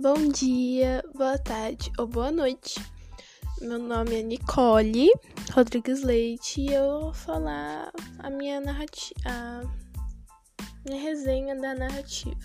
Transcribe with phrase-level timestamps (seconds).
[0.00, 2.80] Bom dia, boa tarde ou boa noite.
[3.60, 5.10] Meu nome é Nicole
[5.52, 9.62] Rodrigues Leite e eu vou falar a minha narrativa, a
[10.88, 12.38] minha resenha da narrativa.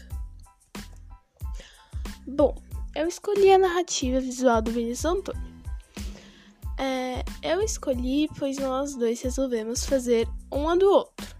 [2.26, 2.56] Bom,
[2.96, 5.64] eu escolhi a narrativa visual do Vinícius Antônio.
[6.80, 11.33] É, eu escolhi pois nós dois resolvemos fazer uma do outro.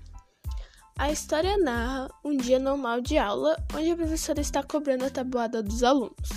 [0.98, 5.62] A história narra um dia normal de aula, onde a professora está cobrando a tabuada
[5.62, 6.30] dos alunos.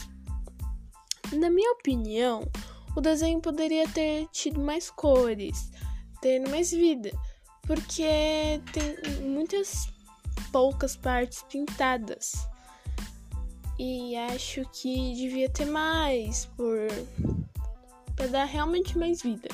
[1.32, 2.42] Na minha opinião,
[2.96, 5.70] o desenho poderia ter tido mais cores,
[6.22, 7.10] ter mais vida,
[7.62, 9.88] porque tem muitas
[10.50, 12.32] poucas partes pintadas.
[13.78, 16.88] E acho que devia ter mais por
[18.16, 19.48] para dar realmente mais vida.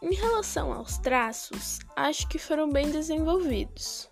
[0.00, 4.08] Em relação aos traços, acho que foram bem desenvolvidos.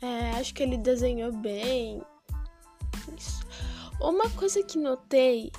[0.00, 2.00] É, acho que ele desenhou bem.
[3.16, 3.44] Isso.
[4.00, 5.50] Uma coisa que notei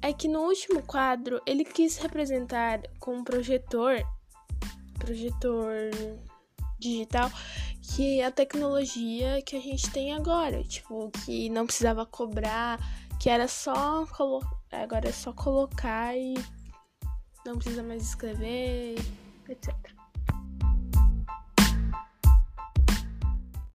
[0.00, 4.02] é que no último quadro ele quis representar com um projetor,
[4.98, 5.90] projetor
[6.78, 7.30] digital,
[7.82, 12.78] que a tecnologia que a gente tem agora, tipo, que não precisava cobrar,
[13.20, 14.06] que era só
[14.72, 16.34] agora é só colocar e
[17.44, 18.96] não precisa mais escrever,
[19.48, 19.74] etc.